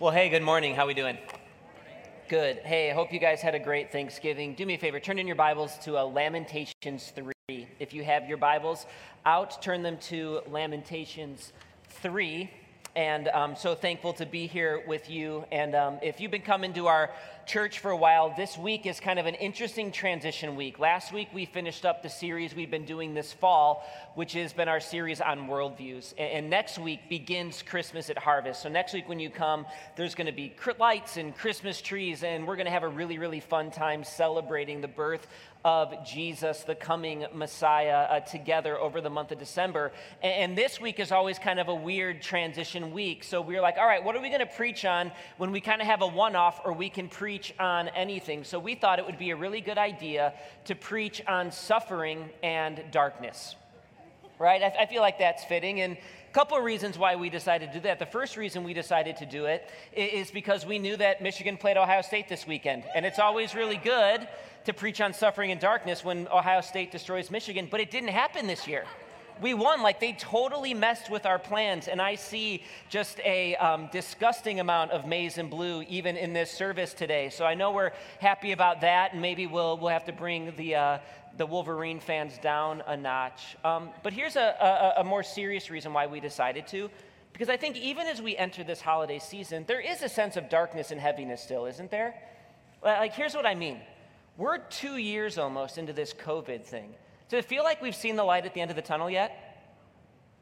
[0.00, 0.74] Well, hey, good morning.
[0.74, 1.18] How we doing?
[2.30, 2.60] Good.
[2.60, 4.54] Hey, I hope you guys had a great Thanksgiving.
[4.54, 7.68] Do me a favor, turn in your Bibles to uh, Lamentations 3.
[7.78, 8.86] If you have your Bibles
[9.26, 11.52] out, turn them to Lamentations
[11.90, 12.50] 3.
[12.96, 15.44] And I'm um, so thankful to be here with you.
[15.52, 17.10] And um, if you've been coming to our
[17.46, 20.80] church for a while, this week is kind of an interesting transition week.
[20.80, 23.84] Last week, we finished up the series we've been doing this fall,
[24.16, 26.14] which has been our series on worldviews.
[26.18, 28.62] And, and next week begins Christmas at Harvest.
[28.62, 29.66] So, next week, when you come,
[29.96, 33.18] there's going to be lights and Christmas trees, and we're going to have a really,
[33.18, 35.28] really fun time celebrating the birth
[35.64, 39.92] of Jesus, the coming Messiah, uh, together over the month of December.
[40.22, 43.24] And, and, this week is always kind of a weird transition week.
[43.24, 45.60] So we are like, all right, what are we going to preach on when we
[45.60, 48.44] kind of have a one off or we can preach on anything?
[48.44, 50.32] So we thought it would be a really good idea
[50.64, 53.54] to preach on suffering and darkness.
[54.38, 54.62] Right?
[54.62, 55.80] I, I feel like that's fitting.
[55.82, 55.98] And
[56.30, 57.98] a couple of reasons why we decided to do that.
[57.98, 61.76] The first reason we decided to do it is because we knew that Michigan played
[61.76, 62.84] Ohio State this weekend.
[62.94, 64.28] And it's always really good
[64.64, 68.46] to preach on suffering and darkness when Ohio State destroys Michigan, but it didn't happen
[68.46, 68.84] this year.
[69.42, 73.88] We won, like they totally messed with our plans, and I see just a um,
[73.90, 77.30] disgusting amount of maize and blue even in this service today.
[77.30, 80.74] So I know we're happy about that, and maybe we'll, we'll have to bring the,
[80.76, 80.98] uh,
[81.36, 83.56] the Wolverine fans down a notch.
[83.64, 86.90] Um, but here's a, a, a more serious reason why we decided to.
[87.32, 90.48] Because I think even as we enter this holiday season, there is a sense of
[90.48, 92.14] darkness and heaviness still, isn't there?
[92.82, 93.80] Like, here's what I mean
[94.36, 96.94] we're two years almost into this COVID thing.
[97.28, 99.68] Does it feel like we've seen the light at the end of the tunnel yet?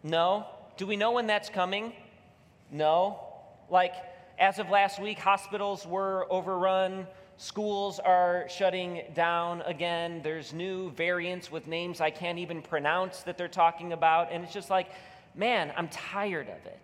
[0.03, 0.47] No.
[0.77, 1.93] Do we know when that's coming?
[2.71, 3.21] No.
[3.69, 3.95] Like,
[4.39, 7.07] as of last week, hospitals were overrun.
[7.41, 10.21] Schools are shutting down again.
[10.25, 14.33] There's new variants with names I can't even pronounce that they're talking about.
[14.33, 14.89] And it's just like,
[15.37, 16.81] man, I'm tired of it.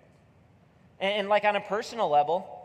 [1.00, 2.63] And, and like on a personal level,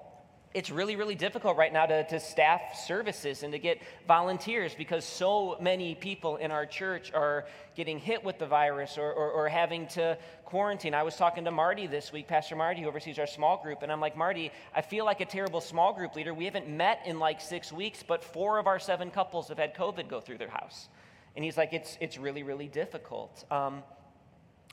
[0.53, 5.05] it's really, really difficult right now to, to staff services and to get volunteers because
[5.05, 9.47] so many people in our church are getting hit with the virus or, or, or,
[9.47, 10.95] having to quarantine.
[10.95, 13.91] I was talking to Marty this week, Pastor Marty, who oversees our small group, and
[13.91, 16.33] I'm like, Marty, I feel like a terrible small group leader.
[16.33, 19.75] We haven't met in like six weeks, but four of our seven couples have had
[19.75, 20.89] COVID go through their house.
[21.35, 23.45] And he's like, it's, it's really, really difficult.
[23.51, 23.83] Um,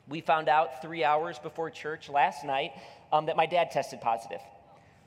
[0.07, 2.71] we found out three hours before church last night
[3.13, 4.41] um, that my dad tested positive.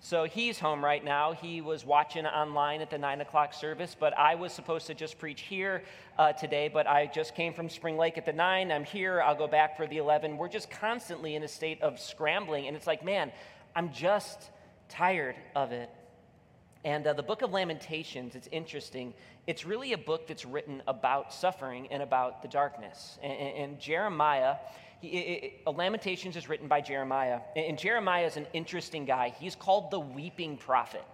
[0.03, 1.33] So he's home right now.
[1.33, 5.19] He was watching online at the nine o'clock service, but I was supposed to just
[5.19, 5.83] preach here
[6.19, 8.72] uh, today, but I just came from Spring Lake at the nine.
[8.72, 9.21] I'm here.
[9.21, 10.38] I'll go back for the 11.
[10.38, 12.66] We're just constantly in a state of scrambling.
[12.66, 13.31] And it's like, man,
[13.77, 14.49] I'm just
[14.88, 15.91] tired of it.
[16.82, 19.12] And uh, the book of Lamentations, it's interesting.
[19.47, 23.19] It's really a book that's written about suffering and about the darkness.
[23.22, 24.56] and, and Jeremiah
[25.00, 27.41] he, it, it, Lamentations is written by Jeremiah.
[27.56, 29.34] And Jeremiah is an interesting guy.
[29.38, 31.05] He's called the weeping prophet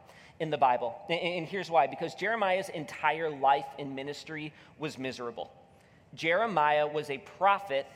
[0.40, 1.00] in the Bible.
[1.08, 5.50] And here's why because Jeremiah's entire life in ministry was miserable.
[6.14, 7.86] Jeremiah was a prophet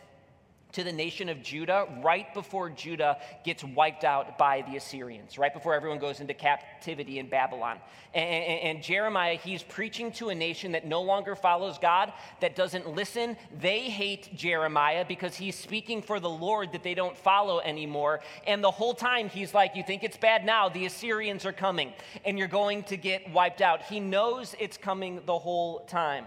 [0.73, 5.53] to the nation of Judah right before Judah gets wiped out by the Assyrians, right
[5.53, 7.79] before everyone goes into captivity in Babylon.
[8.13, 12.57] And, and, and, Jeremiah, he's preaching to a nation that no longer follows God, that
[12.57, 13.37] doesn't listen.
[13.61, 18.21] They hate Jeremiah because he's speaking for the Lord that they don't follow anymore.
[18.47, 20.69] And the whole time he's like, You think it's bad now?
[20.69, 21.93] The Assyrians are coming
[22.25, 23.83] and you're going to get wiped out.
[23.83, 26.27] He knows it's coming the whole time.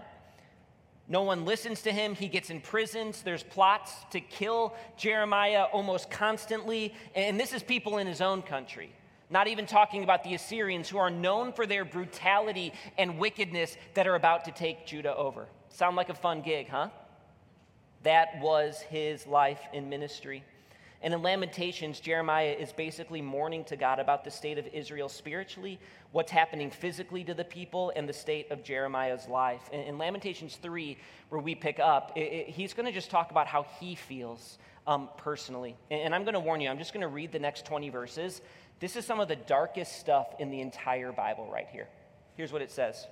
[1.06, 2.14] No one listens to him.
[2.14, 3.18] He gets imprisoned.
[3.24, 6.94] There's plots to kill Jeremiah almost constantly.
[7.14, 8.90] And this is people in his own country.
[9.28, 14.06] Not even talking about the Assyrians, who are known for their brutality and wickedness that
[14.06, 15.46] are about to take Judah over.
[15.68, 16.88] Sound like a fun gig, huh?
[18.02, 20.44] That was his life in ministry.
[21.04, 25.78] And in Lamentations, Jeremiah is basically mourning to God about the state of Israel spiritually,
[26.12, 29.68] what's happening physically to the people, and the state of Jeremiah's life.
[29.70, 30.96] In, in Lamentations 3,
[31.28, 34.56] where we pick up, it, it, he's going to just talk about how he feels
[34.86, 35.76] um, personally.
[35.90, 37.90] And, and I'm going to warn you, I'm just going to read the next 20
[37.90, 38.40] verses.
[38.80, 41.86] This is some of the darkest stuff in the entire Bible right here.
[42.34, 43.06] Here's what it says.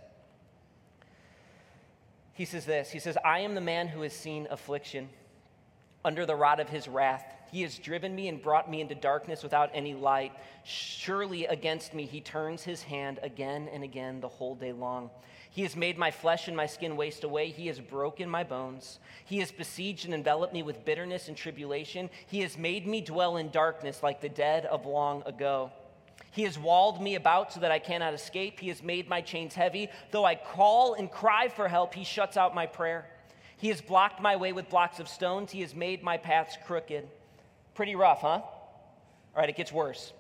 [2.33, 5.11] He says this He says, I am the man who has seen affliction
[6.07, 7.23] under the rod of his wrath.
[7.53, 10.33] He has driven me and brought me into darkness without any light.
[10.65, 15.11] Surely against me he turns his hand again and again the whole day long.
[15.51, 17.51] He has made my flesh and my skin waste away.
[17.51, 19.01] He has broken my bones.
[19.27, 22.09] He has besieged and enveloped me with bitterness and tribulation.
[22.27, 25.71] He has made me dwell in darkness like the dead of long ago.
[26.31, 28.61] He has walled me about so that I cannot escape.
[28.61, 29.91] He has made my chains heavy.
[30.11, 33.05] Though I call and cry for help, he shuts out my prayer.
[33.59, 35.53] He has blocked my way with blocks of stones.
[35.53, 37.07] He has made my paths crooked.
[37.75, 38.29] Pretty rough, huh?
[38.29, 38.47] All
[39.37, 40.13] right, it gets worse.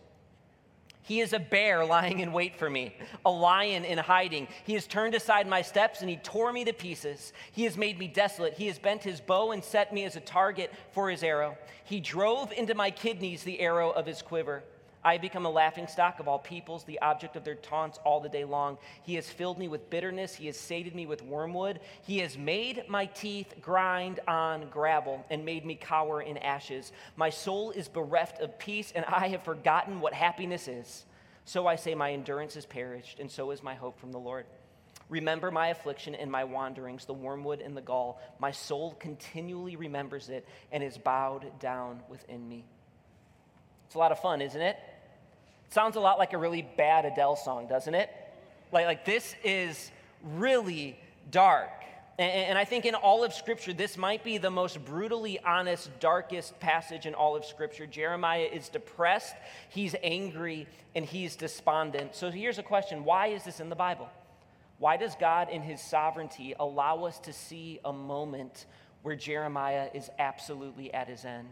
[1.04, 2.94] He is a bear lying in wait for me,
[3.25, 4.46] a lion in hiding.
[4.64, 7.32] He has turned aside my steps and he tore me to pieces.
[7.50, 8.54] He has made me desolate.
[8.54, 11.58] He has bent his bow and set me as a target for his arrow.
[11.84, 14.62] He drove into my kidneys the arrow of his quiver.
[15.04, 18.20] I have become a laughing stock of all peoples, the object of their taunts all
[18.20, 18.78] the day long.
[19.02, 20.34] He has filled me with bitterness.
[20.34, 21.81] He has sated me with wormwood.
[22.02, 26.93] He has made my teeth grind on gravel and made me cower in ashes.
[27.16, 31.05] My soul is bereft of peace, and I have forgotten what happiness is.
[31.44, 34.46] So I say, My endurance is perished, and so is my hope from the Lord.
[35.08, 38.20] Remember my affliction and my wanderings, the wormwood and the gall.
[38.38, 42.64] My soul continually remembers it and is bowed down within me.
[43.87, 44.78] It's a lot of fun, isn't it?
[45.72, 48.10] Sounds a lot like a really bad Adele song, doesn't it?
[48.72, 49.90] Like, like this is
[50.22, 50.98] really
[51.30, 51.70] dark.
[52.19, 55.88] And, and I think in all of Scripture, this might be the most brutally honest,
[55.98, 57.86] darkest passage in all of Scripture.
[57.86, 59.34] Jeremiah is depressed,
[59.70, 62.14] he's angry, and he's despondent.
[62.16, 64.10] So here's a question Why is this in the Bible?
[64.78, 68.66] Why does God, in his sovereignty, allow us to see a moment
[69.00, 71.48] where Jeremiah is absolutely at his end?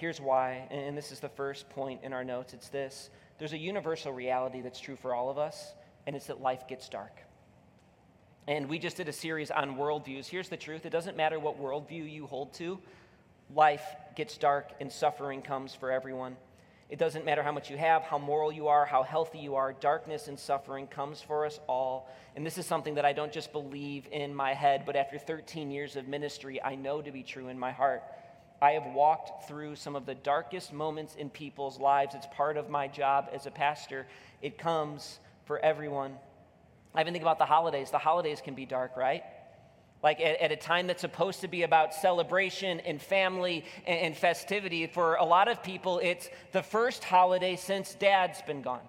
[0.00, 3.58] Here's why, and this is the first point in our notes it's this there's a
[3.58, 5.74] universal reality that's true for all of us,
[6.06, 7.18] and it's that life gets dark.
[8.48, 10.26] And we just did a series on worldviews.
[10.26, 12.78] Here's the truth it doesn't matter what worldview you hold to,
[13.54, 13.84] life
[14.16, 16.34] gets dark and suffering comes for everyone.
[16.88, 19.74] It doesn't matter how much you have, how moral you are, how healthy you are,
[19.74, 22.08] darkness and suffering comes for us all.
[22.36, 25.70] And this is something that I don't just believe in my head, but after 13
[25.70, 28.02] years of ministry, I know to be true in my heart.
[28.62, 32.14] I have walked through some of the darkest moments in people's lives.
[32.14, 34.06] It's part of my job as a pastor.
[34.42, 36.16] It comes for everyone.
[36.94, 37.90] I even think about the holidays.
[37.90, 39.22] The holidays can be dark, right?
[40.02, 44.16] Like at, at a time that's supposed to be about celebration and family and, and
[44.16, 44.86] festivity.
[44.86, 48.86] For a lot of people, it's the first holiday since dad's been gone.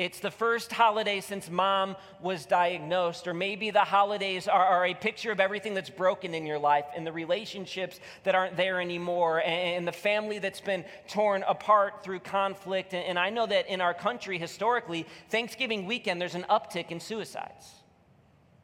[0.00, 4.94] It's the first holiday since mom was diagnosed, or maybe the holidays are, are, a
[4.94, 9.42] picture of everything that's broken in your life and the relationships that aren't there anymore
[9.44, 12.94] and, the family that's been torn apart through conflict.
[12.94, 16.98] And, and I know that in our country, historically, Thanksgiving weekend, there's an uptick in
[16.98, 17.70] suicides.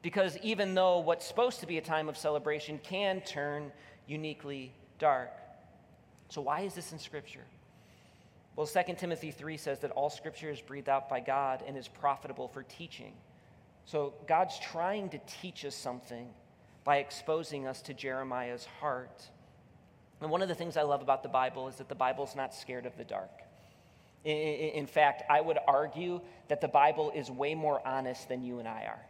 [0.01, 3.73] Because even though what's supposed to be a time of celebration can turn
[4.07, 5.33] uniquely dark.
[6.31, 7.45] So, why is this in Scripture?
[8.57, 11.89] Well, 2 Timothy 3 says that all scripture is breathed out by God and is
[11.89, 13.13] profitable for teaching.
[13.85, 16.29] So God's trying to teach us something
[16.83, 19.29] by exposing us to Jeremiah's heart.
[20.23, 22.55] And one of the things I love about the Bible is that the Bible's not
[22.55, 23.43] scared of the dark.
[24.25, 28.67] In fact, I would argue that the Bible is way more honest than you and
[28.67, 29.07] I are.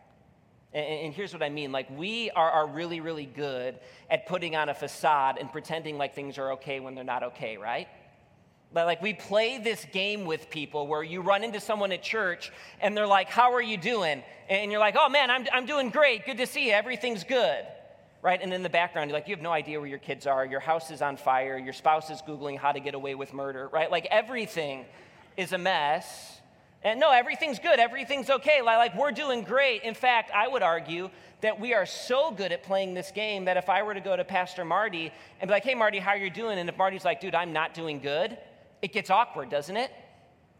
[0.78, 3.78] And here's what I mean like, we are, are really, really good
[4.10, 7.56] at putting on a facade and pretending like things are okay when they're not okay,
[7.56, 7.88] right?
[8.72, 12.52] But like we play this game with people where you run into someone at church
[12.80, 14.22] and they're like, How are you doing?
[14.48, 16.26] And you're like, Oh man, I'm, I'm doing great.
[16.26, 16.72] Good to see you.
[16.72, 17.64] Everything's good.
[18.22, 18.40] Right?
[18.42, 20.44] And in the background, you're like, You have no idea where your kids are.
[20.44, 21.56] Your house is on fire.
[21.56, 23.68] Your spouse is Googling how to get away with murder.
[23.72, 23.90] Right?
[23.90, 24.84] Like everything
[25.36, 26.40] is a mess.
[26.82, 27.80] And no, everything's good.
[27.80, 28.62] Everything's okay.
[28.62, 29.84] Like we're doing great.
[29.84, 31.08] In fact, I would argue
[31.40, 34.16] that we are so good at playing this game that if I were to go
[34.16, 36.58] to Pastor Marty and be like, Hey, Marty, how are you doing?
[36.58, 38.36] And if Marty's like, Dude, I'm not doing good
[38.86, 39.90] it gets awkward, doesn't it?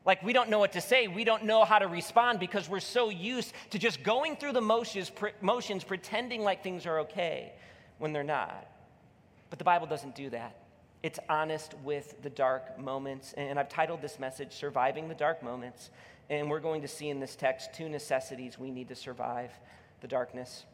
[0.05, 1.07] Like we don't know what to say.
[1.07, 4.61] We don't know how to respond because we're so used to just going through the
[4.61, 7.53] motions, motions pretending like things are okay
[7.99, 8.67] when they're not.
[9.49, 10.57] But the Bible doesn't do that.
[11.05, 13.33] It's honest with the dark moments.
[13.35, 15.91] And I've titled this message, Surviving the Dark Moments.
[16.29, 19.53] And we're going to see in this text two necessities we need to survive
[20.01, 20.65] the darkness.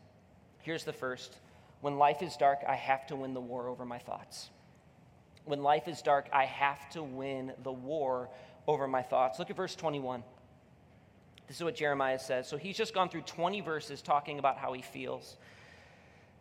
[0.62, 1.37] Here's the first
[1.82, 4.49] When life is dark, I have to win the war over my thoughts
[5.44, 8.28] when life is dark, I have to win the war
[8.66, 9.38] over my thoughts.
[9.38, 10.22] Look at verse 21.
[11.49, 12.49] This is what Jeremiah says.
[12.49, 15.37] So he's just gone through 20 verses talking about how he feels.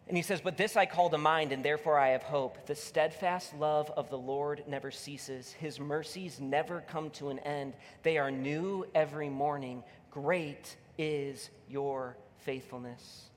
[0.07, 2.65] And he says, But this I call to mind, and therefore I have hope.
[2.65, 7.73] The steadfast love of the Lord never ceases, his mercies never come to an end.
[8.03, 9.83] They are new every morning.
[10.09, 13.29] Great is your faithfulness.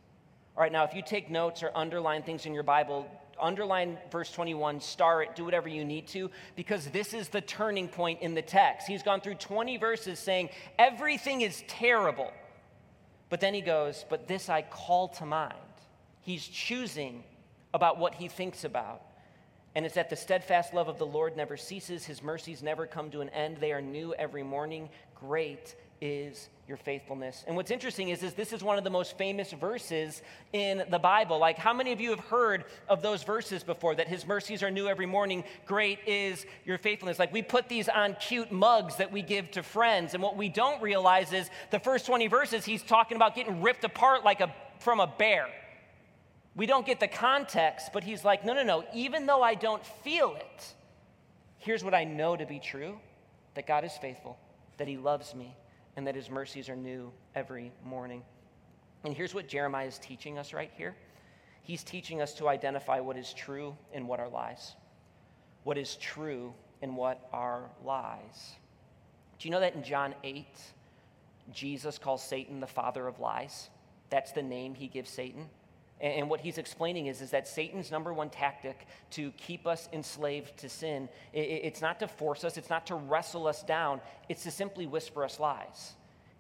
[0.56, 3.08] All right, now if you take notes or underline things in your Bible,
[3.40, 7.88] underline verse 21, star it, do whatever you need to, because this is the turning
[7.88, 8.86] point in the text.
[8.86, 12.30] He's gone through 20 verses saying everything is terrible.
[13.30, 15.54] But then he goes, But this I call to mind.
[16.20, 17.24] He's choosing
[17.72, 19.02] about what he thinks about.
[19.74, 23.10] And it's that the steadfast love of the Lord never ceases, his mercies never come
[23.10, 23.58] to an end.
[23.58, 24.88] They are new every morning.
[25.14, 25.74] Great
[26.04, 27.44] is your faithfulness.
[27.46, 30.20] And what's interesting is, is this is one of the most famous verses
[30.52, 31.38] in the Bible.
[31.38, 33.94] Like, how many of you have heard of those verses before?
[33.94, 35.44] That his mercies are new every morning.
[35.64, 37.18] Great is your faithfulness.
[37.18, 40.12] Like, we put these on cute mugs that we give to friends.
[40.12, 43.84] And what we don't realize is the first 20 verses, he's talking about getting ripped
[43.84, 45.48] apart like a, from a bear.
[46.54, 48.84] We don't get the context, but he's like, no, no, no.
[48.92, 50.74] Even though I don't feel it,
[51.56, 52.98] here's what I know to be true
[53.54, 54.38] that God is faithful,
[54.76, 55.56] that he loves me
[55.96, 58.22] and that his mercies are new every morning.
[59.04, 60.94] And here's what Jeremiah is teaching us right here
[61.62, 64.74] he's teaching us to identify what is true and what are lies.
[65.62, 68.52] What is true and what are lies.
[69.38, 70.46] Do you know that in John 8,
[71.52, 73.70] Jesus calls Satan the father of lies?
[74.10, 75.48] That's the name he gives Satan.
[76.00, 80.56] And what he's explaining is, is that Satan's number one tactic to keep us enslaved
[80.58, 84.50] to sin, it's not to force us, it's not to wrestle us down, it's to
[84.50, 85.94] simply whisper us lies.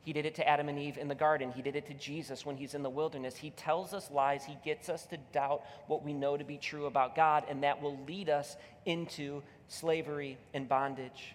[0.04, 1.50] He did it to Adam and Eve in the garden.
[1.50, 3.36] He did it to Jesus when he's in the wilderness.
[3.36, 4.44] He tells us lies.
[4.44, 7.80] He gets us to doubt what we know to be true about God, and that
[7.80, 11.34] will lead us into slavery and bondage.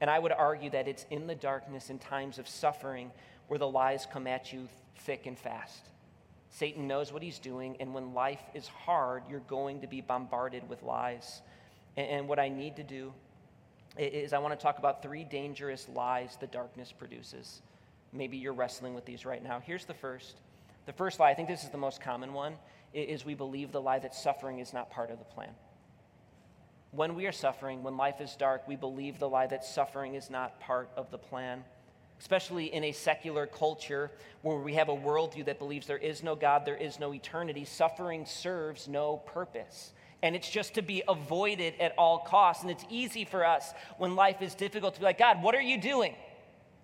[0.00, 3.10] And I would argue that it's in the darkness in times of suffering
[3.48, 5.84] where the lies come at you thick and fast.
[6.50, 10.68] Satan knows what he's doing, and when life is hard, you're going to be bombarded
[10.68, 11.42] with lies.
[11.96, 13.12] And, and what I need to do
[13.98, 17.62] is I want to talk about three dangerous lies the darkness produces.
[18.12, 19.60] Maybe you're wrestling with these right now.
[19.60, 20.36] Here's the first.
[20.86, 22.54] The first lie, I think this is the most common one,
[22.94, 25.50] is we believe the lie that suffering is not part of the plan.
[26.92, 30.30] When we are suffering, when life is dark, we believe the lie that suffering is
[30.30, 31.64] not part of the plan
[32.20, 34.10] especially in a secular culture
[34.42, 37.64] where we have a worldview that believes there is no God, there is no eternity,
[37.64, 39.92] suffering serves no purpose.
[40.22, 42.62] And it's just to be avoided at all costs.
[42.62, 45.60] And it's easy for us when life is difficult to be like, God, what are
[45.60, 46.14] you doing?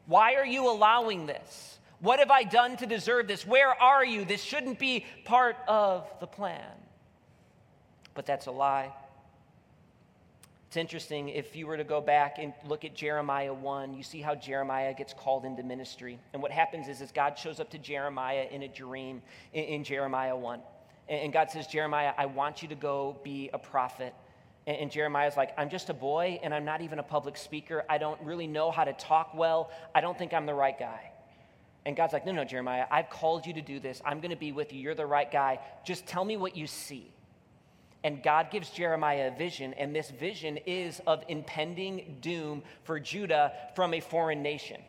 [0.06, 1.78] Why are you allowing this?
[2.00, 3.46] What have I done to deserve this?
[3.46, 4.24] Where are you?
[4.24, 6.60] This shouldn't be part of the plan.
[8.14, 8.92] But that's a lie.
[10.72, 14.22] It's interesting if you were to go back and look at Jeremiah 1, you see
[14.22, 16.18] how Jeremiah gets called into ministry.
[16.32, 19.20] And what happens is, is God shows up to Jeremiah in a dream
[19.52, 20.60] in, in Jeremiah 1.
[21.10, 24.14] And, and, God says, Jeremiah, I want you to go be a prophet.
[24.66, 27.84] And, and Jeremiah's like, I'm just a boy and I'm not even a public speaker.
[27.86, 29.70] I don't really know how to talk well.
[29.94, 31.12] I don't think I'm the right guy.
[31.84, 34.00] And God's like, No, no, Jeremiah, I've called you to do this.
[34.06, 34.80] I'm going to be with you.
[34.80, 35.58] You're the right guy.
[35.84, 37.12] Just tell me what you see.
[38.04, 43.52] And God gives Jeremiah a vision, and this vision is of impending doom for Judah
[43.76, 44.80] from a foreign nation.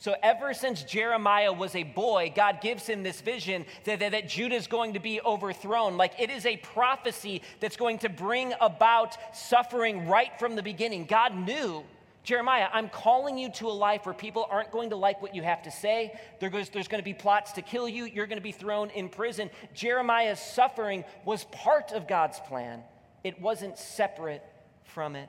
[0.00, 4.30] So, ever since Jeremiah was a boy, God gives him this vision that, that, that
[4.30, 5.98] Judah is going to be overthrown.
[5.98, 11.04] Like it is a prophecy that's going to bring about suffering right from the beginning.
[11.04, 11.84] God knew
[12.22, 15.42] Jeremiah, I'm calling you to a life where people aren't going to like what you
[15.42, 16.18] have to say.
[16.38, 18.04] There's, there's going to be plots to kill you.
[18.04, 19.50] You're going to be thrown in prison.
[19.74, 22.82] Jeremiah's suffering was part of God's plan,
[23.24, 24.44] it wasn't separate
[24.84, 25.28] from it.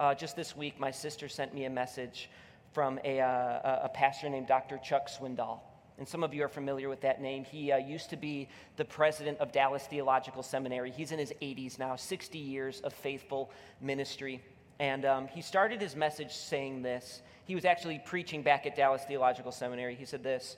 [0.00, 2.28] Uh, just this week, my sister sent me a message
[2.72, 4.78] from a, uh, a pastor named Dr.
[4.78, 5.60] Chuck Swindoll.
[5.98, 7.44] And some of you are familiar with that name.
[7.44, 10.90] He uh, used to be the president of Dallas Theological Seminary.
[10.90, 14.42] He's in his 80s now, 60 years of faithful ministry.
[14.82, 17.22] And um, he started his message saying this.
[17.44, 19.94] He was actually preaching back at Dallas Theological Seminary.
[19.94, 20.56] He said this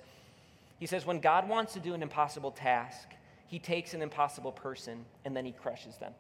[0.79, 3.11] He says, When God wants to do an impossible task,
[3.47, 6.15] he takes an impossible person and then he crushes them.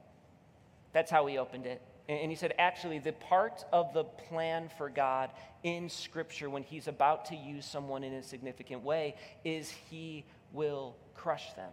[0.93, 1.81] That's how he opened it.
[2.07, 5.31] And he said, actually, the part of the plan for God
[5.63, 10.95] in Scripture when he's about to use someone in a significant way is he will
[11.15, 11.71] crush them.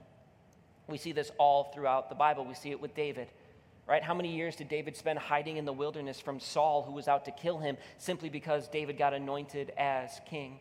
[0.87, 2.45] We see this all throughout the Bible.
[2.45, 3.27] We see it with David
[3.87, 4.03] right?
[4.03, 7.25] How many years did David spend hiding in the wilderness from Saul, who was out
[7.25, 10.59] to kill him, simply because David got anointed as king?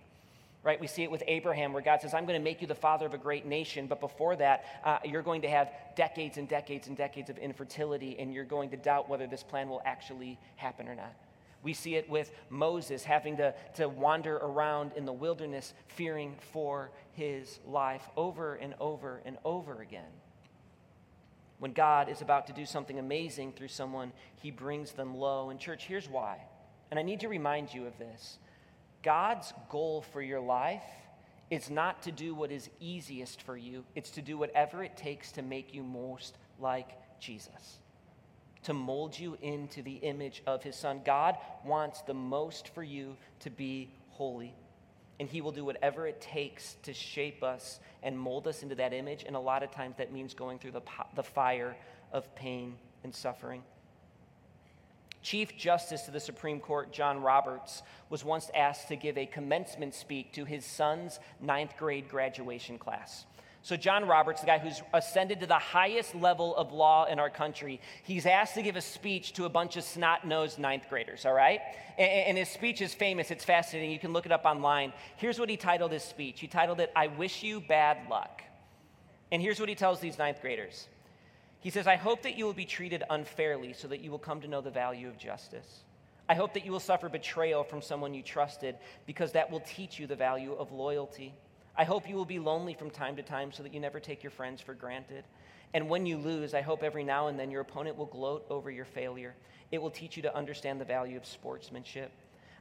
[0.63, 0.79] Right?
[0.79, 3.07] We see it with Abraham, where God says, I'm going to make you the father
[3.07, 3.87] of a great nation.
[3.87, 8.19] But before that, uh, you're going to have decades and decades and decades of infertility,
[8.19, 11.15] and you're going to doubt whether this plan will actually happen or not.
[11.63, 16.91] We see it with Moses having to, to wander around in the wilderness, fearing for
[17.13, 20.11] his life over and over and over again.
[21.61, 24.13] When God is about to do something amazing through someone,
[24.43, 25.51] he brings them low.
[25.51, 26.39] And, church, here's why.
[26.91, 28.39] And I need to remind you of this
[29.03, 30.83] God's goal for your life
[31.51, 35.33] is not to do what is easiest for you, it's to do whatever it takes
[35.33, 36.89] to make you most like
[37.21, 37.79] Jesus,
[38.63, 41.03] to mold you into the image of his son.
[41.05, 44.55] God wants the most for you to be holy
[45.21, 48.95] and He will do whatever it takes to shape us and mold us into that
[48.95, 49.25] image.
[49.27, 50.83] And a lot of times that means going through the,
[51.15, 51.77] the fire
[52.11, 52.75] of pain
[53.05, 53.63] and suffering.
[55.23, 59.95] Chief Justice of the Supreme Court, John Roberts, was once asked to give a commencement
[59.95, 63.27] speech to his son's ninth grade graduation class.
[63.63, 67.29] So, John Roberts, the guy who's ascended to the highest level of law in our
[67.29, 71.27] country, he's asked to give a speech to a bunch of snot nosed ninth graders,
[71.27, 71.61] all right?
[71.99, 73.31] And, his speech is famous.
[73.31, 73.91] It's fascinating.
[73.91, 74.95] You can look it up online.
[75.17, 78.43] Here's what he titled his speech He titled it, I Wish You Bad Luck.
[79.31, 80.89] And here's what he tells these ninth graders
[81.61, 84.41] He says, I hope that you will be treated unfairly so that you will come
[84.41, 85.85] to know the value of justice.
[86.31, 89.99] I hope that you will suffer betrayal from someone you trusted because that will teach
[89.99, 91.35] you the value of loyalty.
[91.77, 94.23] I hope you will be lonely from time to time so that you never take
[94.23, 95.25] your friends for granted.
[95.73, 98.71] And when you lose, I hope every now and then your opponent will gloat over
[98.71, 99.35] your failure.
[99.71, 102.11] It will teach you to understand the value of sportsmanship.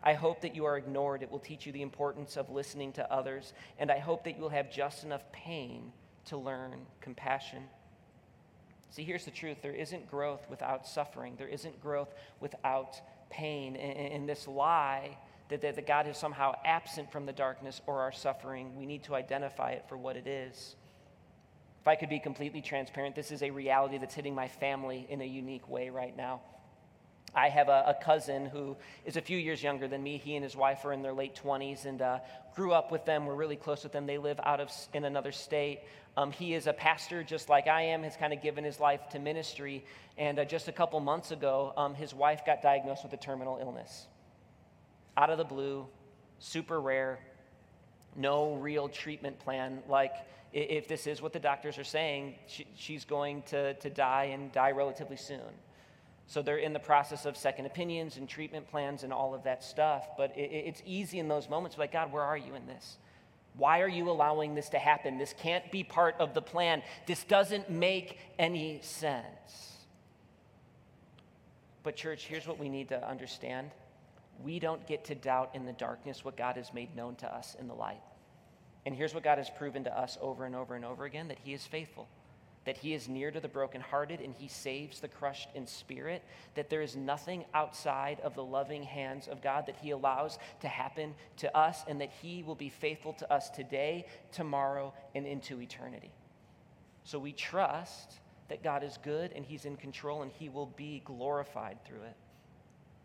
[0.04, 1.24] I hope that you are ignored.
[1.24, 3.54] It will teach you the importance of listening to others.
[3.80, 5.92] And I hope that you will have just enough pain
[6.25, 7.63] to learn compassion.
[8.92, 13.00] See, here's the truth there isn't growth without suffering, there isn't growth without
[13.30, 13.75] pain.
[13.75, 15.18] And, this lie
[15.50, 18.75] that, that, that God is somehow absent from the darkness or our suffering.
[18.77, 20.75] We need to identify it for what it is.
[21.82, 25.22] If I could be completely transparent, this is a reality that's hitting my family in
[25.22, 26.41] a unique way right now.
[27.34, 28.75] I have a, a, cousin who
[29.06, 30.18] is a few years younger than me.
[30.18, 32.20] He and his wife are in their late 20s and uh,
[32.56, 33.27] grew up with them.
[33.27, 34.08] We're really close with them.
[34.08, 35.82] They live out of in another state.
[36.18, 39.01] Um, he is a pastor just like I am, has kind of given his life
[39.12, 39.86] to ministry.
[40.18, 43.60] And uh, just a couple months ago, um, his wife got diagnosed with a terminal
[43.62, 44.08] illness
[45.18, 45.86] out of the blue,
[46.39, 47.20] super rare,
[48.16, 49.82] no real treatment plan.
[49.88, 50.13] Like,
[50.51, 54.51] if this is what the doctors are saying, she, she's going to, to die and
[54.51, 55.54] die relatively soon.
[56.28, 59.63] So they're in the process of second opinions and treatment plans and all of that
[59.63, 60.10] stuff.
[60.18, 62.98] But it, it's easy in those moments, like, God, where are you in this?
[63.56, 65.18] Why are you allowing this to happen?
[65.18, 66.84] This can't be part of the plan.
[67.08, 69.74] This doesn't make any sense.
[71.84, 73.72] But, church, here's what we need to understand
[74.43, 77.55] we don't get to doubt in the darkness what God has made known to us
[77.60, 78.01] in the light.
[78.86, 81.39] And here's what God has proven to us over and over and over again that
[81.43, 82.08] He is faithful,
[82.65, 86.24] that He is near to the brokenhearted and He saves the crushed in spirit,
[86.55, 90.67] that there is nothing outside of the loving hands of God that He allows to
[90.67, 95.62] happen to us, and that He will be faithful to us today, tomorrow, and into
[95.62, 96.12] eternity.
[97.04, 101.02] So we trust that God is good and He's in control and He will be
[101.06, 102.15] glorified through it.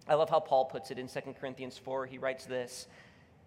[0.08, 2.06] I love how Paul puts it in 2 Corinthians 4.
[2.06, 2.86] He writes this.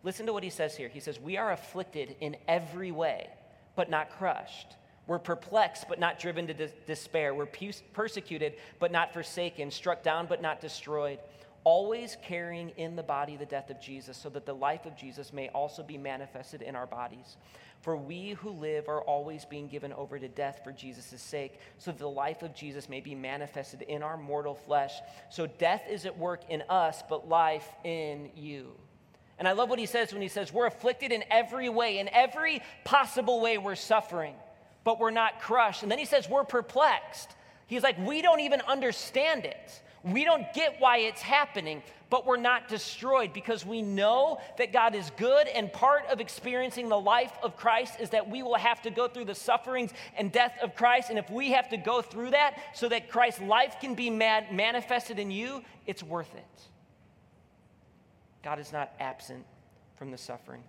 [0.04, 0.88] Listen to what he says here.
[0.88, 3.30] He says, We are afflicted in every way,
[3.76, 4.76] but not crushed.
[5.08, 7.34] We're perplexed, but not driven to despair.
[7.34, 7.48] We're
[7.94, 9.72] persecuted, but not forsaken.
[9.72, 11.20] Struck down, but not destroyed.
[11.64, 15.32] Always carrying in the body the death of Jesus, so that the life of Jesus
[15.32, 17.38] may also be manifested in our bodies.
[17.82, 21.92] For we who live are always being given over to death for Jesus' sake, so
[21.92, 24.94] that the life of Jesus may be manifested in our mortal flesh.
[25.30, 28.72] So death is at work in us, but life in you.
[29.40, 32.10] And I love what he says when he says, We're afflicted in every way, in
[32.10, 34.34] every possible way, we're suffering,
[34.84, 35.84] but we're not crushed.
[35.84, 37.36] And then he says, We're perplexed.
[37.68, 39.82] He's like, We don't even understand it.
[40.04, 44.96] We don't get why it's happening, but we're not destroyed because we know that God
[44.96, 48.82] is good, and part of experiencing the life of Christ is that we will have
[48.84, 51.10] to go through the sufferings and death of Christ.
[51.10, 55.20] And if we have to go through that so that Christ's life can be manifested
[55.20, 56.62] in you, it's worth it.
[58.44, 59.46] God is not absent
[59.98, 60.64] from the suffering.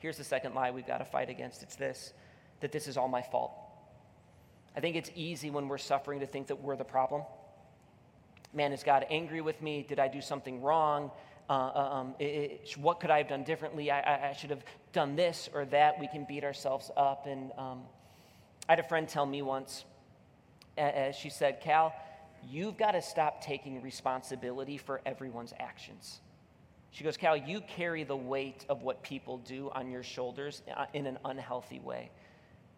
[0.00, 2.12] Here's the second lie we've got to fight against it's this
[2.60, 3.52] that this is all my fault.
[4.76, 7.22] I think it's easy when we're suffering to think that we're the problem
[8.52, 9.84] man, is God angry with me?
[9.88, 11.10] Did I do something wrong?
[11.48, 13.90] Uh, uh um, it, it, what could I have done differently?
[13.90, 15.98] I, I, I, should have done this or that.
[15.98, 17.26] We can beat ourselves up.
[17.26, 17.82] And um,
[18.68, 19.84] I had a friend tell me once,
[20.76, 21.94] as she said, Cal,
[22.48, 26.20] you've got to stop taking responsibility for everyone's actions.
[26.90, 30.86] She goes, Cal, you carry the weight of what people do on your shoulders uh,
[30.94, 32.10] in an unhealthy way.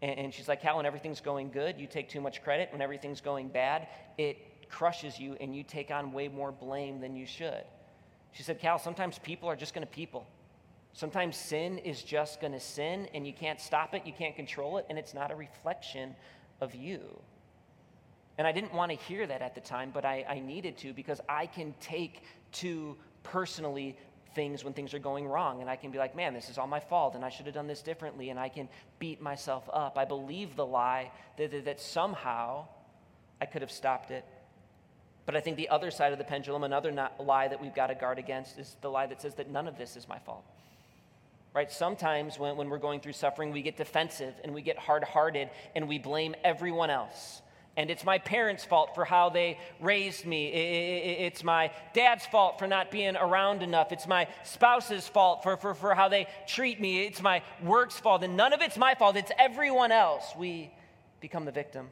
[0.03, 2.71] And she's like, Cal, when everything's going good, you take too much credit.
[2.73, 4.39] When everything's going bad, it
[4.71, 7.65] crushes you and you take on way more blame than you should.
[8.33, 10.27] She said, Cal, sometimes people are just going to people.
[10.93, 14.79] Sometimes sin is just going to sin and you can't stop it, you can't control
[14.79, 16.15] it, and it's not a reflection
[16.61, 17.01] of you.
[18.39, 20.93] And I didn't want to hear that at the time, but I, I needed to
[20.93, 23.97] because I can take to personally
[24.35, 25.61] things when things are going wrong.
[25.61, 27.55] And I can be like, man, this is all my fault, and I should have
[27.55, 28.31] done this differently.
[28.31, 29.99] And I can beat myself up.
[29.99, 32.67] I believe the lie that, that, that somehow
[33.41, 34.25] I could have stopped it.
[35.27, 37.95] But I think the other side of the pendulum, another lie that we've got to
[37.95, 40.45] guard against, is the lie that says that none of this is my fault.
[41.55, 41.71] Right?
[41.71, 45.51] Sometimes when, when we're going through suffering, we get defensive and we get hard hearted
[45.75, 47.43] and we blame everyone else.
[47.77, 50.49] And it's my parents' fault for how they raised me.
[50.49, 53.93] It's my dad's fault for not being around enough.
[53.93, 57.07] It's my spouse's fault for, for, for how they treat me.
[57.07, 58.23] It's my work's fault.
[58.23, 60.25] And none of it's my fault, it's everyone else.
[60.37, 60.71] We
[61.21, 61.89] become the victim.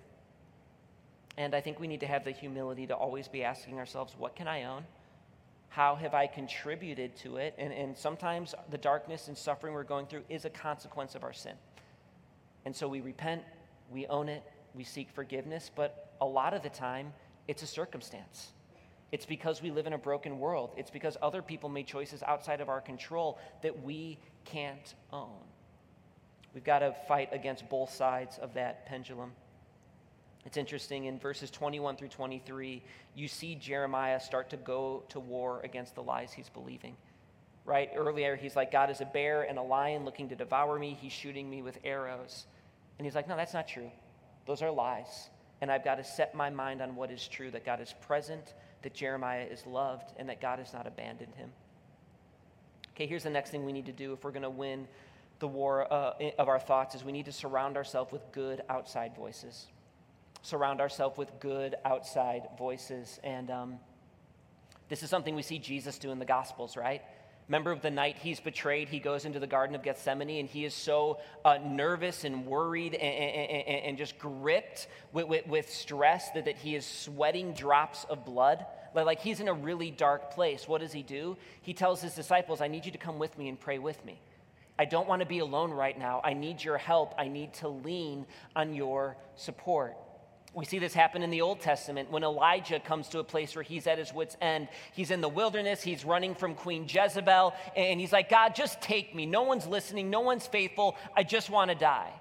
[1.38, 4.34] And I think we need to have the humility to always be asking ourselves, what
[4.34, 4.84] can I own?
[5.68, 7.54] How have I contributed to it?
[7.58, 11.32] And, and sometimes the darkness and suffering we're going through is a consequence of our
[11.32, 11.54] sin.
[12.64, 13.42] And so we repent,
[13.88, 14.42] we own it,
[14.74, 17.12] we seek forgiveness, but a lot of the time,
[17.46, 18.48] it's a circumstance.
[19.12, 20.70] It's because we live in a broken world.
[20.76, 25.44] It's because other people made choices outside of our control that we can't own.
[26.52, 29.30] We've got to fight against both sides of that pendulum.
[30.48, 32.82] It's interesting in verses 21 through 23,
[33.14, 36.96] you see Jeremiah start to go to war against the lies he's believing.
[37.66, 37.90] Right?
[37.94, 40.96] Earlier, he's like, God is a bear and a lion looking to devour me.
[40.98, 42.46] He's shooting me with arrows.
[42.98, 43.90] And he's like, no, that's not true.
[44.46, 45.28] Those are lies.
[45.60, 48.54] And I've got to set my mind on what is true that God is present,
[48.80, 51.50] that Jeremiah is loved, and that God has not abandoned him.
[52.94, 54.88] Okay, here's the next thing we need to do if we're going to win
[55.40, 59.14] the war uh, of our thoughts is we need to surround ourselves with good outside
[59.14, 59.66] voices
[60.48, 63.78] surround ourselves with good outside voices and um,
[64.88, 67.02] this is something we see jesus do in the gospels right
[67.48, 70.74] Remember the night he's betrayed, he goes into the Garden of Gethsemane and he is
[70.74, 76.44] so uh, nervous and worried and, and, and just gripped with, with, with, stress that,
[76.44, 78.66] that he is sweating drops of blood.
[78.94, 80.68] Like he's in a really dark place.
[80.68, 81.38] What does he do?
[81.62, 84.20] He tells his disciples, I need you to come with me and pray with me.
[84.78, 86.20] I don't want to be alone right now.
[86.22, 87.14] I need your help.
[87.16, 89.96] I need to lean on your support.
[90.54, 93.62] We see this happen in the Old Testament when Elijah comes to a place where
[93.62, 94.68] he's at his wits' end.
[94.94, 99.14] He's in the wilderness, he's running from Queen Jezebel, and he's like, God, just take
[99.14, 99.26] me.
[99.26, 100.96] No one's listening, no one's faithful.
[101.14, 102.12] I just want to die.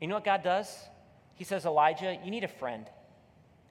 [0.00, 0.76] You know what God does?
[1.36, 2.86] He says, Elijah, you need a friend.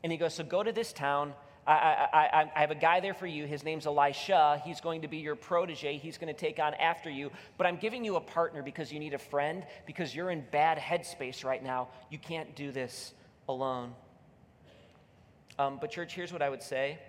[0.02, 1.34] And he goes, So go to this town.
[1.66, 3.46] I, I, I, I have a guy there for you.
[3.46, 4.62] His name's Elisha.
[4.66, 5.98] He's going to be your protege.
[5.98, 7.32] He's going to take on after you.
[7.58, 10.78] But I'm giving you a partner because you need a friend, because you're in bad
[10.78, 11.88] headspace right now.
[12.10, 13.14] You can't do this
[13.48, 13.94] alone.
[15.60, 17.00] Um, but, church, here's what I would say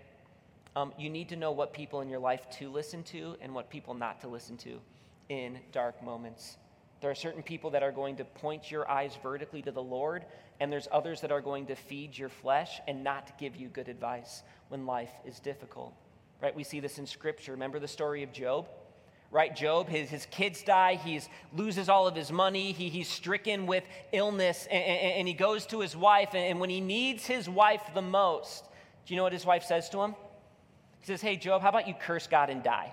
[0.77, 3.71] um, you need to know what people in your life to listen to and what
[3.71, 4.81] people not to listen to
[5.29, 6.57] in dark moments.
[7.01, 10.25] There are certain people that are going to point your eyes vertically to the Lord,
[10.59, 13.89] and there's others that are going to feed your flesh and not give you good
[13.89, 15.95] advice when life is difficult.
[16.43, 16.55] Right?
[16.55, 17.53] We see this in Scripture.
[17.53, 18.69] Remember the story of Job?
[19.35, 19.57] Right?
[19.57, 21.21] Job, his, his kids die, he
[21.53, 25.67] loses all of his money, he, he's stricken with illness, and, and, and he goes
[25.67, 28.65] to his wife, and, and when he needs his wife the most,
[29.05, 30.15] do you know what his wife says to him?
[31.01, 32.93] He says, Hey, Job, how about you curse God and die?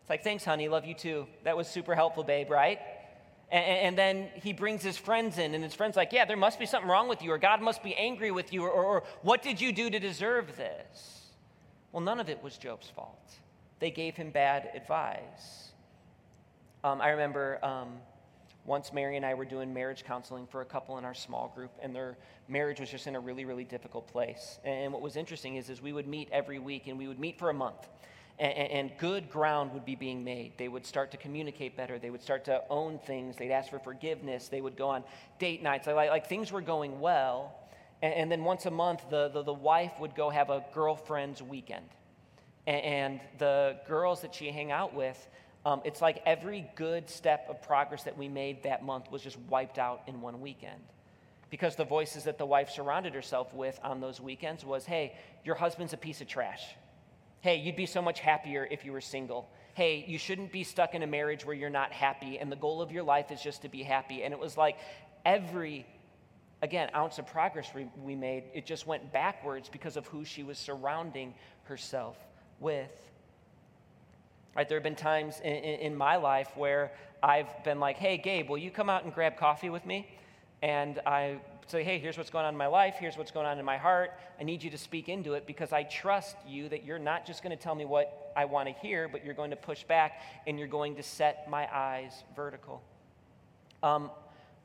[0.00, 1.28] It's like, Thanks, honey, love you too.
[1.44, 2.80] That was super helpful, babe, right?
[3.52, 6.66] And, then he brings his friends in, and his friends like, yeah, there must be
[6.66, 9.42] something wrong with you, or God must be angry with you, or, or, or, what
[9.42, 11.20] did you do to deserve this?
[11.92, 13.36] Well, none of it was Job's fault
[13.80, 15.72] they gave him bad advice.
[16.82, 17.94] Um, I remember um,
[18.64, 21.70] once Mary and I were doing marriage counseling for a couple in our small group,
[21.82, 22.16] and their
[22.48, 24.58] marriage was just in a really, really difficult place.
[24.64, 27.38] And what was interesting is, is we would meet every week, and we would meet
[27.38, 27.88] for a month.
[28.38, 30.58] And, and, good ground would be being made.
[30.58, 32.00] They would start to communicate better.
[32.00, 33.36] They would start to own things.
[33.36, 34.48] They'd ask for forgiveness.
[34.48, 35.04] They would go on
[35.38, 35.86] date nights.
[35.86, 37.54] Like, like things were going well.
[38.02, 41.42] And, and then once a month, the, the, the wife would go have a girlfriend's
[41.42, 41.86] weekend
[42.66, 45.28] and the girls that she hang out with,
[45.66, 49.38] um, it's like every good step of progress that we made that month was just
[49.48, 50.80] wiped out in one weekend.
[51.50, 55.54] Because the voices that the wife surrounded herself with on those weekends was, hey, your
[55.54, 56.62] husband's a piece of trash.
[57.40, 59.50] Hey, you'd be so much happier if you were single.
[59.74, 62.80] Hey, you shouldn't be stuck in a marriage where you're not happy, and the goal
[62.80, 64.22] of your life is just to be happy.
[64.22, 64.78] And it was like
[65.24, 65.86] every,
[66.62, 70.42] again, ounce of progress we, we made, it just went backwards because of who she
[70.42, 72.16] was surrounding herself
[72.60, 72.90] with.
[74.56, 78.18] Right, there have been times in, in, in, my life where I've been like, hey,
[78.18, 80.08] Gabe, will you come out and grab coffee with me?
[80.62, 83.58] And I say, hey, here's what's going on in my life, here's what's going on
[83.58, 84.12] in my heart.
[84.38, 87.42] I need you to speak into it because I trust you that you're not just
[87.42, 90.20] going to tell me what I want to hear, but you're going to push back
[90.46, 92.82] and you're going to set my eyes vertical.
[93.82, 94.10] Um,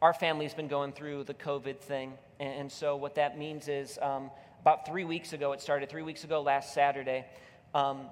[0.01, 2.13] our family's been going through the COVID thing.
[2.39, 6.01] And, and so, what that means is um, about three weeks ago, it started three
[6.01, 7.25] weeks ago last Saturday.
[7.73, 8.07] Um,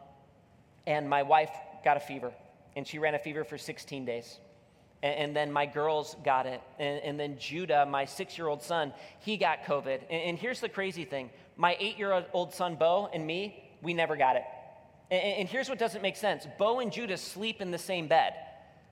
[0.85, 1.51] and my wife
[1.83, 2.31] got a fever,
[2.75, 4.39] and she ran a fever for 16 days.
[5.03, 6.61] And, and then my girls got it.
[6.79, 10.01] And, and then Judah, my six year old son, he got COVID.
[10.09, 13.93] And, and, here's the crazy thing my eight year old son, Bo, and me, we
[13.93, 14.43] never got it.
[15.11, 18.33] And, and here's what doesn't make sense Bo and Judah sleep in the same bed.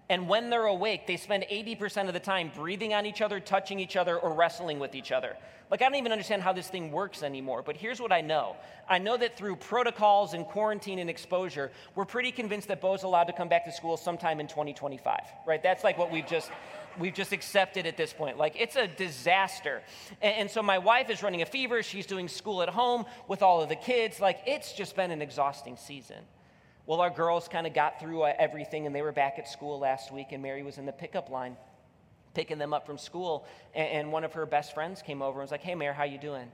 [0.10, 3.80] And when they're awake, they spend 80% of the time breathing on each other, touching
[3.80, 5.36] each other, or wrestling with each other.
[5.72, 8.56] Like, I don't even understand how this thing works anymore, but here's what I know.
[8.88, 13.24] I know that through protocols and quarantine and exposure, we're pretty convinced that Bo's allowed
[13.26, 15.64] to come back to school sometime in 2025, right?
[15.64, 16.52] That's like what we've just.
[16.98, 18.38] We've just accepted at this point.
[18.38, 19.82] Like, it's a disaster.
[20.22, 21.84] And, and so, my wife is running a fever.
[21.84, 24.22] She's doing school at home with all of the kids.
[24.22, 26.24] Like, it's just been an exhausting season.
[26.86, 29.80] Well, our girls kind of got through uh, everything and they were back at school
[29.80, 31.58] last week, and Mary was in the pickup line
[32.36, 33.48] picking them up from school.
[33.74, 36.04] And, and one of her best friends came over and was like, Hey, Mary, how
[36.04, 36.52] you doing?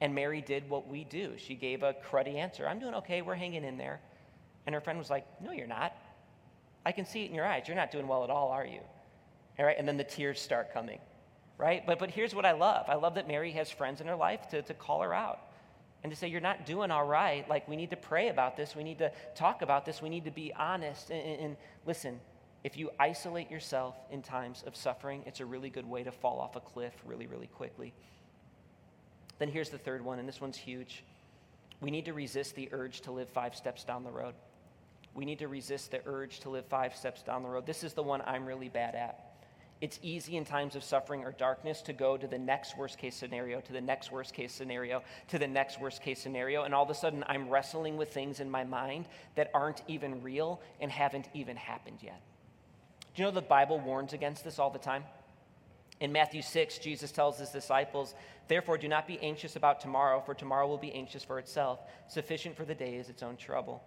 [0.00, 1.34] And Mary did what we do.
[1.36, 4.00] She gave a cruddy answer I'm doing okay, we're hanging in there.
[4.66, 5.94] And her friend was like, No, you're not.
[6.84, 7.64] I can see it in your eyes.
[7.66, 8.80] You're not doing well at all, are you?
[9.58, 10.98] All right, and then the tears start coming,
[11.58, 11.86] right?
[11.86, 14.48] But, but here's what I love I love that Mary has friends in her life
[14.50, 15.38] to, to call her out
[16.02, 17.48] and to say, You're not doing all right.
[17.48, 18.74] Like, we need to pray about this.
[18.74, 20.00] We need to talk about this.
[20.00, 21.10] We need to be honest.
[21.10, 22.20] And, and, and, listen,
[22.64, 26.40] if you isolate yourself in times of suffering, it's a really good way to fall
[26.40, 27.92] off a cliff really, really quickly.
[29.38, 31.02] Then here's the third one, and this one's huge.
[31.80, 34.34] We need to resist the urge to live five steps down the road.
[35.14, 37.66] We need to resist the urge to live five steps down the road.
[37.66, 39.29] This is the one I'm really bad at.
[39.80, 43.16] It's easy in times of suffering or darkness to go to the next worst case
[43.16, 46.64] scenario, to the next worst case scenario, to the next worst case scenario.
[46.64, 50.22] And all of a sudden, I'm wrestling with things in my mind that aren't even
[50.22, 52.20] real and haven't even happened yet.
[53.14, 55.04] Do you know the Bible warns against this all the time?
[56.00, 58.14] In Matthew 6, Jesus tells his disciples,
[58.48, 61.80] Therefore, do not be anxious about tomorrow, for tomorrow will be anxious for itself.
[62.08, 63.82] Sufficient for the day is its own trouble.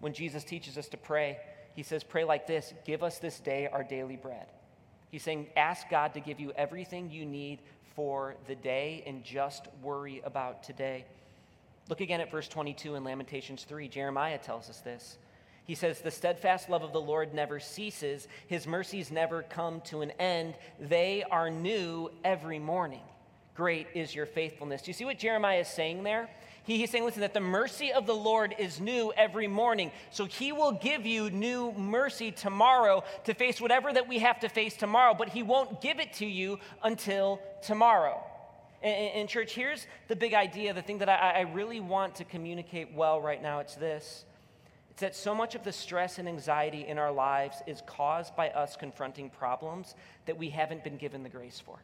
[0.00, 1.38] When Jesus teaches us to pray,
[1.74, 4.46] he says, Pray like this Give us this day our daily bread.
[5.16, 7.60] He's saying, ask God to give you everything you need
[7.94, 11.06] for the day and just worry about today.
[11.88, 13.88] Look again at verse 22 in Lamentations 3.
[13.88, 15.16] Jeremiah tells us this.
[15.64, 20.02] He says, The steadfast love of the Lord never ceases, his mercies never come to
[20.02, 20.54] an end.
[20.78, 23.00] They are new every morning.
[23.54, 24.82] Great is your faithfulness.
[24.82, 26.28] Do you see what Jeremiah is saying there?
[26.66, 29.92] He, he's saying, listen, that the mercy of the Lord is new every morning.
[30.10, 34.48] So he will give you new mercy tomorrow to face whatever that we have to
[34.48, 38.22] face tomorrow, but he won't give it to you until tomorrow.
[38.82, 42.92] And, church, here's the big idea, the thing that I, I really want to communicate
[42.92, 43.60] well right now.
[43.60, 44.24] It's this.
[44.90, 48.50] It's that so much of the stress and anxiety in our lives is caused by
[48.50, 49.94] us confronting problems
[50.26, 51.78] that we haven't been given the grace for.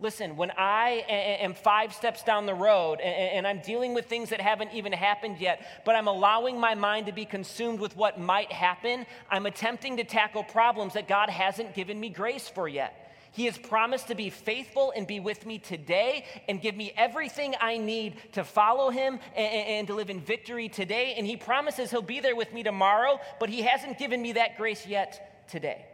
[0.00, 4.40] Listen, when I am five steps down the road and I'm dealing with things that
[4.40, 8.50] haven't even happened yet, but I'm allowing my mind to be consumed with what might
[8.50, 13.00] happen, I'm attempting to tackle problems that God hasn't given me grace for yet.
[13.30, 17.54] He has promised to be faithful and be with me today and give me everything
[17.60, 21.14] I need to follow him and, to live in victory today.
[21.16, 24.56] And he promises he'll be there with me tomorrow, but he hasn't given me that
[24.56, 25.84] grace yet today.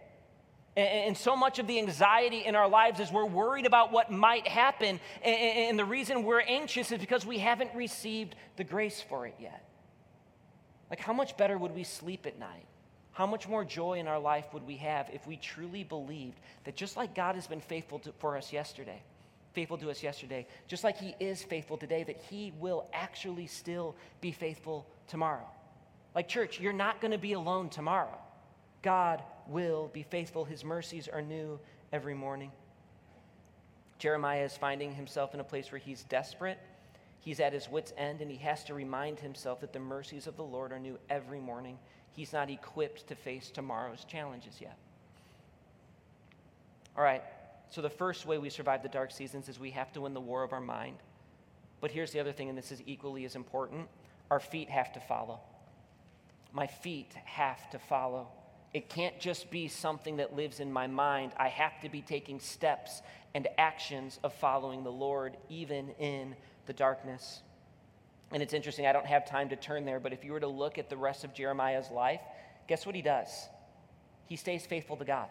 [0.81, 4.47] And so much of the anxiety in our lives is we're worried about what might
[4.47, 5.01] happen.
[5.23, 9.65] And the reason we're anxious is because we haven't received the grace for it yet.
[10.89, 12.67] Like, how much better would we sleep at night?
[13.13, 16.77] How much more joy in our life would we have if we truly believed that
[16.77, 19.03] just like God has been faithful to, for us yesterday,
[19.53, 23.95] faithful to us yesterday, just like He is faithful today, that He will actually still
[24.21, 25.47] be faithful tomorrow?
[26.15, 28.19] Like, church, you're not going to be alone tomorrow.
[28.83, 30.45] God will be faithful.
[30.45, 31.59] His mercies are new
[31.93, 32.53] every morning.
[33.99, 36.59] Jeremiah is finding himself in a place where he's desperate.
[37.21, 40.37] He's at his wits' end, and he has to remind himself that the mercies of
[40.37, 41.79] the Lord are new every morning.
[42.13, 44.79] He's not equipped to face tomorrow's challenges yet.
[46.97, 47.23] All right,
[47.69, 50.21] so the first way we survive the dark seasons is we have to win the
[50.21, 50.97] war of our mind.
[51.81, 53.89] But here's the other thing, and this is equally as important
[54.31, 55.41] our feet have to follow.
[56.53, 58.29] My feet have to follow.
[58.73, 61.33] It can't just be something that lives in my mind.
[61.37, 63.03] I have to be taking steps
[63.35, 67.43] and actions of following the Lord, even in the darkness.
[68.31, 70.47] And it's interesting, I don't have time to turn there, but if you were to
[70.47, 72.21] look at the rest of Jeremiah's life,
[72.69, 73.29] guess what he does?
[74.27, 75.29] He stays faithful to God.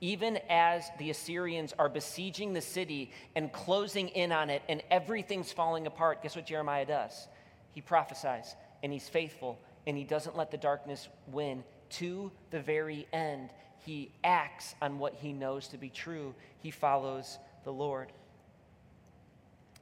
[0.00, 5.52] Even as the Assyrians are besieging the city and closing in on it and everything's
[5.52, 7.28] falling apart, guess what Jeremiah does?
[7.72, 11.62] He prophesies and he's faithful and he doesn't let the darkness win
[11.98, 13.50] to the very end.
[13.84, 18.08] He acts on what he knows to be true, he follows the Lord.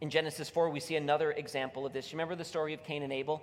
[0.01, 2.11] In Genesis 4, we see another example of this.
[2.11, 3.41] You remember the story of Cain and Abel?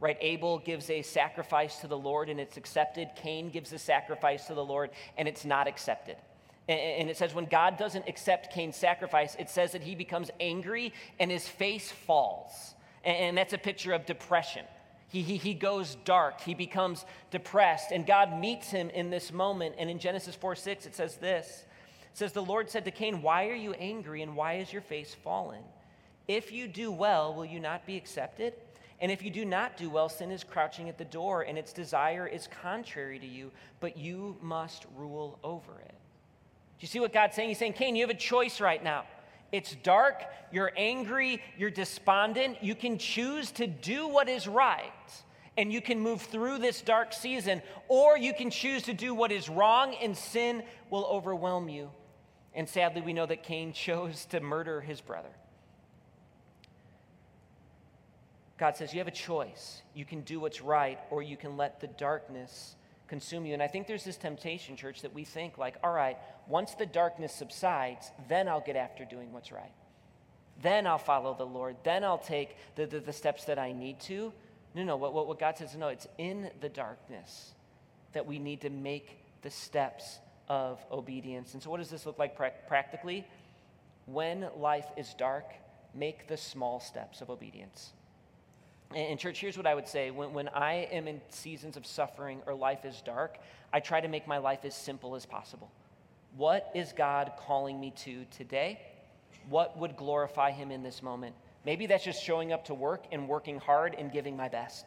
[0.00, 0.16] Right?
[0.22, 3.10] Abel gives a sacrifice to the Lord and it's accepted.
[3.16, 6.16] Cain gives a sacrifice to the Lord and it's not accepted.
[6.68, 10.94] And it says when God doesn't accept Cain's sacrifice, it says that he becomes angry
[11.18, 12.74] and his face falls.
[13.04, 14.64] And that's a picture of depression.
[15.10, 16.40] He, he, he goes dark.
[16.40, 17.90] He becomes depressed.
[17.90, 19.74] And God meets him in this moment.
[19.78, 21.64] And in Genesis 4 6, it says this
[22.02, 24.82] It says, The Lord said to Cain, Why are you angry and why is your
[24.82, 25.62] face fallen?
[26.28, 28.54] If you do well, will you not be accepted?
[29.00, 31.72] And if you do not do well, sin is crouching at the door, and its
[31.72, 35.90] desire is contrary to you, but you must rule over it.
[35.90, 37.48] Do you see what God's saying?
[37.48, 39.04] He's saying, Cain, you have a choice right now.
[39.52, 42.62] It's dark, you're angry, you're despondent.
[42.62, 44.92] You can choose to do what is right,
[45.56, 49.32] and you can move through this dark season, or you can choose to do what
[49.32, 51.90] is wrong, and sin will overwhelm you.
[52.54, 55.30] And sadly, we know that Cain chose to murder his brother.
[58.58, 59.82] God says, You have a choice.
[59.94, 62.76] You can do what's right, or you can let the darkness
[63.10, 63.52] consume you.
[63.52, 66.86] And I think there's this temptation, church, that we think, like, all right, once the
[66.86, 69.72] darkness subsides, then I'll get after doing what's right.
[70.62, 71.76] Then I'll follow the Lord.
[71.82, 74.32] Then I'll take the, the, the steps that I need to.
[74.74, 77.52] No, no, what, what God says, is no, it's in the darkness
[78.12, 81.54] that we need to make the steps of obedience.
[81.54, 83.26] And so, what does this look like pra- practically?
[84.06, 85.46] When life is dark,
[85.94, 87.92] make the small steps of obedience.
[88.94, 92.40] And, church, here's what I would say when, when I am in seasons of suffering
[92.46, 93.38] or life is dark,
[93.72, 95.70] I try to make my life as simple as possible.
[96.36, 98.80] What is God calling me to today?
[99.48, 101.36] What would glorify Him in this moment?
[101.64, 104.86] Maybe that's just showing up to work and working hard and giving my best.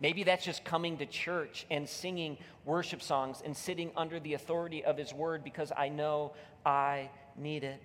[0.00, 4.84] Maybe that's just coming to church and singing worship songs and sitting under the authority
[4.84, 6.32] of His word because I know
[6.66, 7.80] I need it.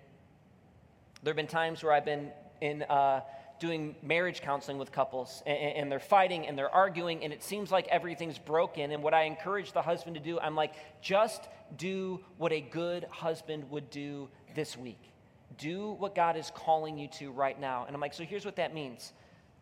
[1.22, 2.82] There have been times where I've been in.
[2.84, 3.22] Uh,
[3.60, 7.72] doing marriage counseling with couples and, and, they're fighting and they're arguing and it seems
[7.72, 8.92] like everything's broken.
[8.92, 13.06] And what I encourage the husband to do, I'm like, just do what a good
[13.10, 15.12] husband would do this week.
[15.58, 17.86] Do what God is calling you to right now.
[17.86, 19.14] And I'm like, so here's what that means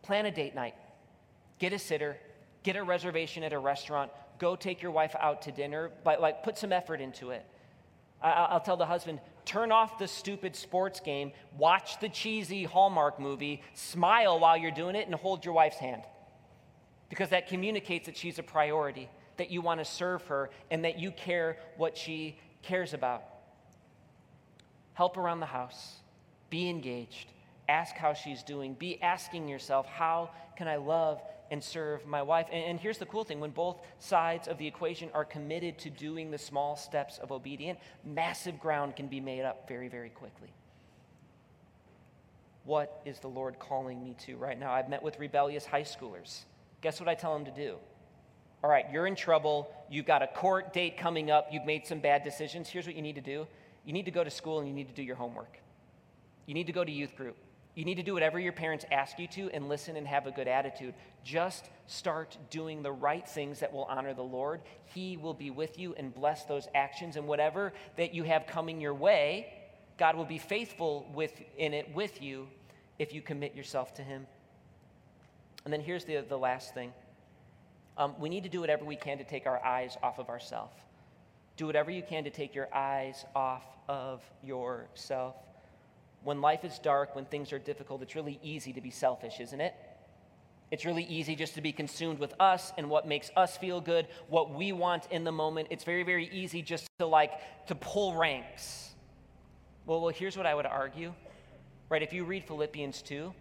[0.02, 0.74] plan a date night,
[1.58, 2.16] get a sitter,
[2.62, 6.42] get a reservation at a restaurant, go take your wife out to dinner, but like
[6.42, 7.44] put some effort into it.
[8.22, 13.62] I'll tell the husband, turn off the stupid sports game, watch the cheesy Hallmark movie,
[13.72, 16.02] smile while you're doing it, and hold your wife's hand.
[17.08, 19.08] Because that communicates that she's a priority,
[19.38, 23.24] that you want to serve her, and that you care what she cares about.
[24.92, 25.94] Help around the house,
[26.50, 27.32] be engaged,
[27.70, 32.46] ask how she's doing, be asking yourself, how can I love and serve my wife.
[32.52, 35.90] And, and, here's the cool thing when both sides of the equation are committed to
[35.90, 40.48] doing the small steps of obedience, massive ground can be made up very, very quickly.
[42.64, 44.72] What is the Lord calling me to right now?
[44.72, 46.40] I've met with rebellious high schoolers.
[46.82, 47.76] Guess what I tell them to do?
[48.62, 49.70] All right, you're in trouble.
[49.88, 51.48] You've got a court date coming up.
[51.50, 52.68] You've made some bad decisions.
[52.68, 53.46] Here's what you need to do
[53.84, 55.58] you need to go to school and you need to do your homework.
[56.44, 57.36] You need to go to youth group.
[57.74, 60.32] You need to do whatever your parents ask you to and listen and have a
[60.32, 60.94] good attitude.
[61.22, 64.62] Just start doing the right things that will honor the Lord.
[64.86, 67.16] He will be with you and bless those actions.
[67.16, 69.52] And whatever that you have coming your way,
[69.96, 72.48] God will be faithful with, in it with you
[72.98, 74.26] if you commit yourself to Him.
[75.64, 76.92] And then here's the, the last thing
[77.96, 80.74] um, we need to do whatever we can to take our eyes off of ourselves.
[81.56, 85.34] Do whatever you can to take your eyes off of yourself
[86.24, 89.60] when life is dark, when things are difficult, it's really easy to be selfish, isn't
[89.60, 89.74] it?
[90.70, 94.06] It's really easy just to be consumed with us and what makes us feel good,
[94.28, 95.68] what we want in the moment.
[95.70, 97.32] It's very, very easy just to like
[97.68, 98.90] to pull ranks.
[99.86, 101.14] Well, well, here's what I would argue.
[101.88, 102.02] Right?
[102.02, 103.32] If you read Philippians 2,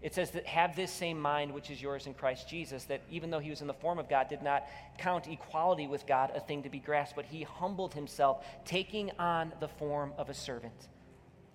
[0.00, 3.30] it says that have this same mind which is yours in Christ Jesus, that even
[3.30, 4.64] though he was in the form of God, did not
[4.96, 9.52] count equality with God a thing to be grasped, but he humbled himself, taking on
[9.60, 10.88] the form of a servant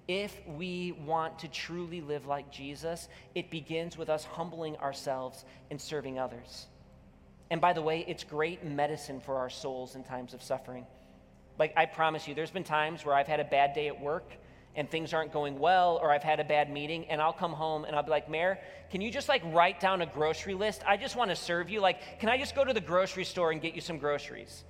[0.07, 5.79] if we want to truly live like Jesus, it begins with us humbling ourselves and
[5.79, 6.67] serving others.
[7.49, 10.85] And by the way, it's great medicine for our souls in times of suffering.
[11.59, 14.31] Like, I promise you, there's been times where I've had a bad day at work
[14.75, 17.83] and things aren't going well, or I've had a bad meeting, and I'll come home
[17.83, 18.59] and I'll be like, Mayor,
[18.91, 20.83] can you just like write down a grocery list?
[20.87, 21.81] I just want to serve you.
[21.81, 24.63] Like, can I just go to the grocery store and get you some groceries?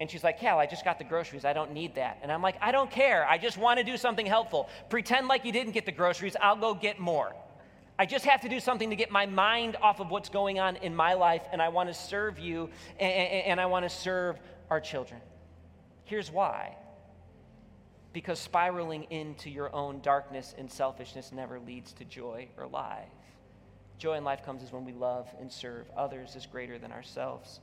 [0.00, 1.44] And she's like, Cal, I just got the groceries.
[1.44, 2.18] I don't need that.
[2.22, 3.26] And I'm like, I don't care.
[3.28, 4.70] I just want to do something helpful.
[4.88, 6.34] Pretend like you didn't get the groceries.
[6.40, 7.34] I'll go get more.
[7.98, 10.76] I just have to do something to get my mind off of what's going on
[10.76, 14.38] in my life, and I want to serve you, and, and I want to serve
[14.70, 15.20] our children.
[16.04, 16.76] Here's why
[18.12, 23.06] because spiraling into your own darkness and selfishness never leads to joy or life.
[23.98, 27.60] Joy in life comes as when we love and serve others as greater than ourselves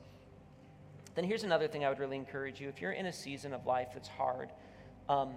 [1.17, 2.69] then here's another thing I would really encourage you.
[2.69, 4.51] If you're in a season of life that's hard,
[5.09, 5.31] um,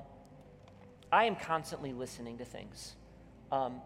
[1.11, 2.97] I am constantly listening to things.
[3.51, 3.81] Um,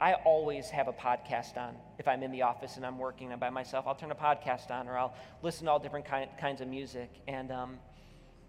[0.00, 1.76] I always have a podcast on.
[2.00, 4.72] If I'm in the office and I'm working and by myself, I'll turn a podcast
[4.72, 7.08] on or I'll listen to all different kind, kinds of music.
[7.28, 7.78] And um,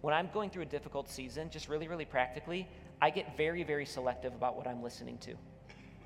[0.02, 2.68] when I'm going through a difficult season, just really, really practically,
[3.00, 5.36] I get very, very selective about what I'm listening to.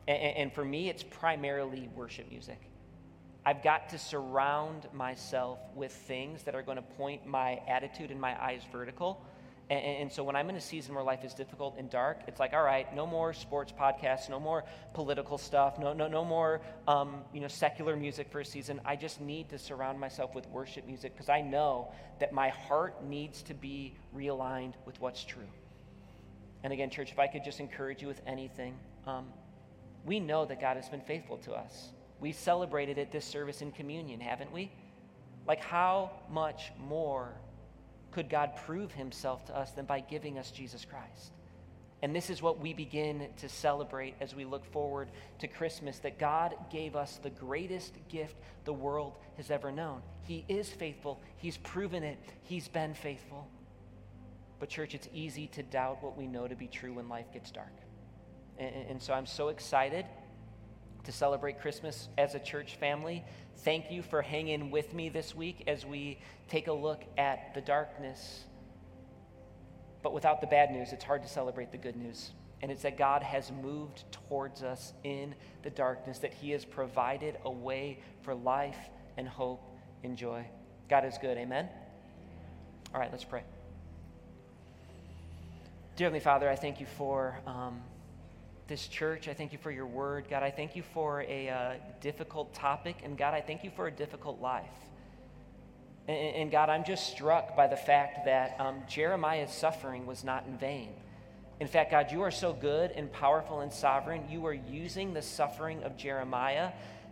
[0.10, 2.60] And, and for me, it's primarily worship music.
[3.46, 8.20] I've got to surround myself with things that are going to point my attitude and
[8.20, 9.24] my eyes vertical.
[9.70, 12.39] And, and, so when I'm in a season where life is difficult and dark, it's
[12.39, 16.62] like, all right, no more sports podcasts, no more political stuff, no, no, no more
[16.88, 18.80] um, you know, secular music for a season.
[18.86, 23.04] I just need to surround myself with worship music because I know that my heart
[23.04, 25.50] needs to be realigned with what's true.
[26.64, 28.76] And again, church, if I could just encourage you with anything,
[29.08, 29.26] um,
[30.04, 31.89] we know that God has been faithful to us.
[32.20, 34.72] We celebrated at this service in communion, haven't we?
[35.47, 37.34] Like, how much more
[38.11, 41.32] could God prove himself to us than by giving us Jesus Christ?
[42.01, 45.09] And this is what we begin to celebrate as we look forward
[45.39, 50.01] to Christmas that God gave us the greatest gift the world has ever known.
[50.24, 53.47] He is faithful, He's proven it, He's been faithful.
[54.59, 57.51] But, church, it's easy to doubt what we know to be true when life gets
[57.51, 57.74] dark.
[58.57, 60.05] And, and so I'm so excited
[61.06, 63.24] to celebrate Christmas as a church family.
[63.60, 67.62] Thank you for hanging with me this week as we take a look at the
[67.62, 68.43] darkness.
[70.03, 72.32] But without the bad news, it's hard to celebrate the good news.
[72.62, 77.38] And it's that God has moved towards us in the darkness, that He has provided
[77.43, 78.78] a way for life
[79.18, 79.62] and hope
[80.03, 80.45] and joy.
[80.89, 81.38] God is good.
[81.38, 81.70] Amen?
[82.93, 83.43] All right, let's pray.
[85.95, 87.39] Dear Heavenly Father, I thank you for.
[87.47, 87.82] Um,
[88.68, 89.28] this church.
[89.28, 90.26] I thank you for your word.
[90.30, 92.97] God, I thank you for a uh, difficult topic.
[93.03, 94.66] And God, I thank you for a difficult life.
[96.07, 100.45] And, and God, I'm just struck by the fact that um, Jeremiah's suffering was not
[100.47, 100.89] in vain.
[101.59, 104.26] In fact, God, you are so good and powerful and sovereign.
[104.30, 106.72] You are using the suffering of Jeremiah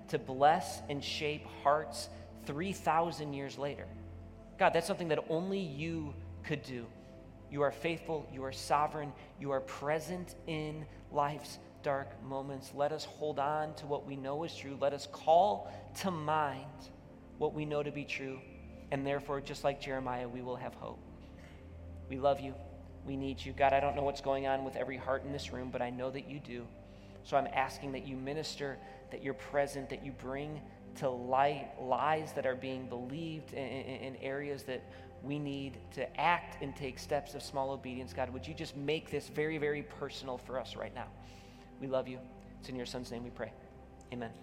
[0.09, 2.09] to bless and shape hearts
[2.45, 3.85] 3,000 years later.
[4.59, 6.85] God, that's something that only you could do.
[7.49, 9.13] You are faithful, you are sovereign,
[9.43, 12.71] you are present in life's dark moments.
[12.73, 14.77] Let us hold on to what we know is true.
[14.79, 15.69] Let us call
[15.99, 16.87] to mind
[17.39, 18.39] what we know to be true.
[18.91, 21.03] And therefore, just like Jeremiah, we will have hope.
[22.07, 22.55] We love you.
[23.05, 23.51] We need you.
[23.51, 25.89] God, I don't know what's going on with every heart in this room, but I
[25.89, 26.65] know that you do.
[27.25, 28.77] So I'm asking that you minister,
[29.11, 30.61] that you're present, that you bring
[30.99, 34.85] to light lies that are being believed in, in, in areas that
[35.23, 38.11] we need to act and take steps of small obedience.
[38.13, 41.07] God, would you just make this very, very personal for us right now?
[41.79, 42.19] We love you.
[42.59, 43.51] It's in your son's name we pray.
[44.11, 44.33] Amen.